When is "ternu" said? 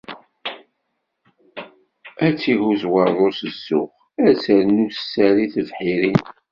4.43-4.87